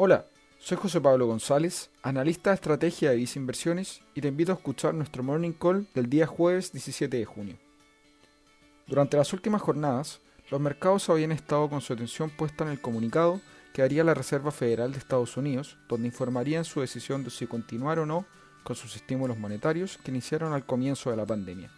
Hola, 0.00 0.26
soy 0.60 0.76
José 0.76 1.00
Pablo 1.00 1.26
González, 1.26 1.90
analista 2.04 2.50
de 2.50 2.54
estrategia 2.54 3.10
de 3.10 3.16
Visa 3.16 3.40
Inversiones 3.40 4.00
y 4.14 4.20
te 4.20 4.28
invito 4.28 4.52
a 4.52 4.54
escuchar 4.54 4.94
nuestro 4.94 5.24
Morning 5.24 5.50
Call 5.50 5.88
del 5.92 6.08
día 6.08 6.24
jueves 6.24 6.70
17 6.70 7.16
de 7.16 7.24
junio. 7.24 7.58
Durante 8.86 9.16
las 9.16 9.32
últimas 9.32 9.60
jornadas, 9.60 10.20
los 10.52 10.60
mercados 10.60 11.10
habían 11.10 11.32
estado 11.32 11.68
con 11.68 11.80
su 11.80 11.94
atención 11.94 12.30
puesta 12.30 12.62
en 12.62 12.70
el 12.70 12.80
comunicado 12.80 13.40
que 13.72 13.82
haría 13.82 14.04
la 14.04 14.14
Reserva 14.14 14.52
Federal 14.52 14.92
de 14.92 14.98
Estados 14.98 15.36
Unidos, 15.36 15.76
donde 15.88 16.06
informarían 16.06 16.64
su 16.64 16.80
decisión 16.80 17.24
de 17.24 17.30
si 17.30 17.48
continuar 17.48 17.98
o 17.98 18.06
no 18.06 18.24
con 18.62 18.76
sus 18.76 18.94
estímulos 18.94 19.36
monetarios 19.36 19.98
que 19.98 20.12
iniciaron 20.12 20.52
al 20.52 20.64
comienzo 20.64 21.10
de 21.10 21.16
la 21.16 21.26
pandemia. 21.26 21.72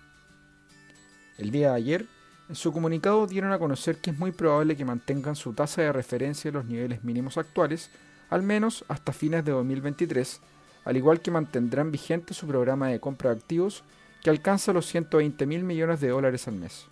El 1.38 1.50
día 1.50 1.70
de 1.70 1.76
ayer, 1.76 2.06
en 2.50 2.56
su 2.56 2.72
comunicado 2.72 3.28
dieron 3.28 3.52
a 3.52 3.60
conocer 3.60 3.98
que 3.98 4.10
es 4.10 4.18
muy 4.18 4.32
probable 4.32 4.76
que 4.76 4.84
mantengan 4.84 5.36
su 5.36 5.52
tasa 5.52 5.82
de 5.82 5.92
referencia 5.92 6.48
en 6.48 6.54
los 6.54 6.64
niveles 6.64 7.04
mínimos 7.04 7.38
actuales, 7.38 7.90
al 8.28 8.42
menos 8.42 8.84
hasta 8.88 9.12
fines 9.12 9.44
de 9.44 9.52
2023, 9.52 10.40
al 10.84 10.96
igual 10.96 11.20
que 11.20 11.30
mantendrán 11.30 11.92
vigente 11.92 12.34
su 12.34 12.48
programa 12.48 12.88
de 12.88 12.98
compra 12.98 13.30
de 13.30 13.36
activos 13.36 13.84
que 14.20 14.30
alcanza 14.30 14.72
los 14.72 14.86
120 14.86 15.46
mil 15.46 15.62
millones 15.62 16.00
de 16.00 16.08
dólares 16.08 16.48
al 16.48 16.56
mes. 16.56 16.86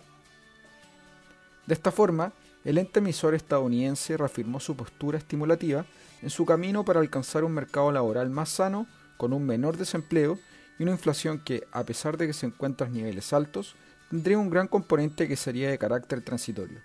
De 1.67 1.73
esta 1.73 1.91
forma, 1.91 2.31
el 2.63 2.77
ente 2.77 2.99
emisor 2.99 3.35
estadounidense 3.35 4.15
reafirmó 4.15 4.61
su 4.61 4.77
postura 4.77 5.17
estimulativa 5.17 5.85
en 6.21 6.29
su 6.29 6.45
camino 6.45 6.85
para 6.85 7.01
alcanzar 7.01 7.43
un 7.43 7.51
mercado 7.51 7.91
laboral 7.91 8.29
más 8.29 8.47
sano, 8.47 8.87
con 9.17 9.33
un 9.33 9.45
menor 9.45 9.75
desempleo 9.75 10.39
y 10.79 10.83
una 10.83 10.93
inflación 10.93 11.37
que, 11.37 11.67
a 11.73 11.83
pesar 11.83 12.15
de 12.15 12.27
que 12.27 12.33
se 12.33 12.45
encuentra 12.45 12.87
en 12.87 12.93
niveles 12.93 13.33
altos, 13.33 13.75
tendría 14.09 14.37
un 14.37 14.49
gran 14.49 14.67
componente 14.67 15.27
que 15.27 15.35
sería 15.35 15.69
de 15.69 15.77
carácter 15.77 16.21
transitorio. 16.21 16.79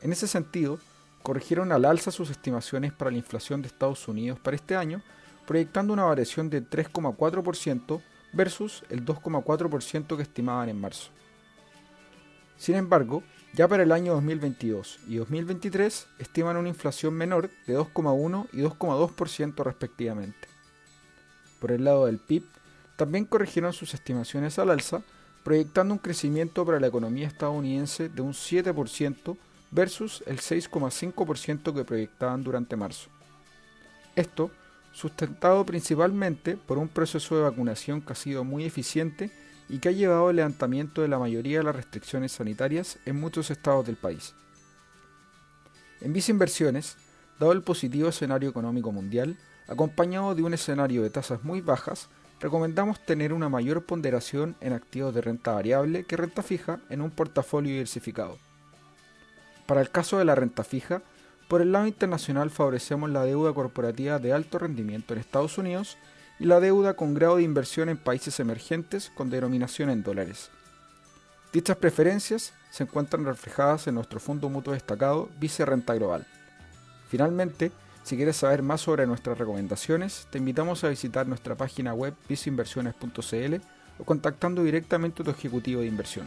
En 0.00 0.12
ese 0.12 0.26
sentido, 0.26 0.78
corrigieron 1.22 1.72
al 1.72 1.84
alza 1.84 2.10
sus 2.10 2.30
estimaciones 2.30 2.92
para 2.92 3.10
la 3.10 3.16
inflación 3.16 3.62
de 3.62 3.68
Estados 3.68 4.06
Unidos 4.08 4.38
para 4.38 4.56
este 4.56 4.76
año, 4.76 5.02
proyectando 5.46 5.92
una 5.92 6.04
variación 6.04 6.50
de 6.50 6.62
3,4% 6.62 8.00
versus 8.32 8.84
el 8.90 9.04
2,4% 9.04 10.16
que 10.16 10.22
estimaban 10.22 10.68
en 10.68 10.80
marzo. 10.80 11.10
Sin 12.56 12.74
embargo, 12.74 13.22
ya 13.54 13.68
para 13.68 13.82
el 13.82 13.92
año 13.92 14.12
2022 14.14 15.00
y 15.08 15.16
2023 15.16 16.06
estiman 16.18 16.56
una 16.56 16.68
inflación 16.68 17.14
menor 17.14 17.50
de 17.66 17.78
2,1 17.78 18.48
y 18.52 18.58
2,2% 18.58 19.64
respectivamente. 19.64 20.48
Por 21.60 21.72
el 21.72 21.84
lado 21.84 22.06
del 22.06 22.18
PIB, 22.18 22.44
también 22.96 23.24
corrigieron 23.24 23.72
sus 23.72 23.94
estimaciones 23.94 24.58
al 24.58 24.70
alza, 24.70 25.02
proyectando 25.46 25.94
un 25.94 26.00
crecimiento 26.00 26.66
para 26.66 26.80
la 26.80 26.88
economía 26.88 27.28
estadounidense 27.28 28.08
de 28.08 28.20
un 28.20 28.32
7% 28.32 29.36
versus 29.70 30.24
el 30.26 30.40
6,5% 30.40 31.72
que 31.72 31.84
proyectaban 31.84 32.42
durante 32.42 32.74
marzo. 32.74 33.10
Esto 34.16 34.50
sustentado 34.90 35.64
principalmente 35.64 36.56
por 36.56 36.78
un 36.78 36.88
proceso 36.88 37.36
de 37.36 37.42
vacunación 37.42 38.00
que 38.00 38.12
ha 38.12 38.16
sido 38.16 38.42
muy 38.42 38.64
eficiente 38.64 39.30
y 39.68 39.78
que 39.78 39.90
ha 39.90 39.92
llevado 39.92 40.30
al 40.30 40.34
levantamiento 40.34 41.02
de 41.02 41.06
la 41.06 41.20
mayoría 41.20 41.58
de 41.58 41.64
las 41.64 41.76
restricciones 41.76 42.32
sanitarias 42.32 42.98
en 43.06 43.14
muchos 43.14 43.52
estados 43.52 43.86
del 43.86 43.94
país. 43.94 44.34
En 46.00 46.12
Visa 46.12 46.32
Inversiones, 46.32 46.96
dado 47.38 47.52
el 47.52 47.62
positivo 47.62 48.08
escenario 48.08 48.50
económico 48.50 48.90
mundial, 48.90 49.38
acompañado 49.68 50.34
de 50.34 50.42
un 50.42 50.54
escenario 50.54 51.04
de 51.04 51.10
tasas 51.10 51.44
muy 51.44 51.60
bajas, 51.60 52.08
recomendamos 52.40 53.00
tener 53.04 53.32
una 53.32 53.48
mayor 53.48 53.84
ponderación 53.84 54.56
en 54.60 54.72
activos 54.72 55.14
de 55.14 55.20
renta 55.20 55.52
variable 55.52 56.04
que 56.04 56.16
renta 56.16 56.42
fija 56.42 56.80
en 56.90 57.00
un 57.00 57.10
portafolio 57.10 57.72
diversificado. 57.72 58.38
Para 59.66 59.80
el 59.80 59.90
caso 59.90 60.18
de 60.18 60.24
la 60.24 60.34
renta 60.34 60.64
fija, 60.64 61.02
por 61.48 61.62
el 61.62 61.72
lado 61.72 61.86
internacional 61.86 62.50
favorecemos 62.50 63.10
la 63.10 63.24
deuda 63.24 63.52
corporativa 63.52 64.18
de 64.18 64.32
alto 64.32 64.58
rendimiento 64.58 65.14
en 65.14 65.20
Estados 65.20 65.58
Unidos 65.58 65.96
y 66.38 66.44
la 66.44 66.60
deuda 66.60 66.94
con 66.94 67.14
grado 67.14 67.36
de 67.36 67.42
inversión 67.42 67.88
en 67.88 67.96
países 67.96 68.40
emergentes 68.40 69.10
con 69.14 69.30
denominación 69.30 69.90
en 69.90 70.02
dólares. 70.02 70.50
Dichas 71.52 71.76
preferencias 71.76 72.52
se 72.70 72.82
encuentran 72.82 73.24
reflejadas 73.24 73.86
en 73.86 73.94
nuestro 73.94 74.20
fondo 74.20 74.48
mutuo 74.48 74.74
destacado 74.74 75.30
Vice 75.38 75.64
Renta 75.64 75.94
Global. 75.94 76.26
Finalmente, 77.08 77.70
si 78.06 78.14
quieres 78.14 78.36
saber 78.36 78.62
más 78.62 78.82
sobre 78.82 79.04
nuestras 79.04 79.36
recomendaciones, 79.36 80.28
te 80.30 80.38
invitamos 80.38 80.84
a 80.84 80.88
visitar 80.88 81.26
nuestra 81.26 81.56
página 81.56 81.92
web 81.92 82.14
viceinversiones.cl 82.28 83.54
o 83.98 84.04
contactando 84.04 84.62
directamente 84.62 85.22
a 85.22 85.24
tu 85.24 85.32
ejecutivo 85.32 85.80
de 85.80 85.88
inversión. 85.88 86.24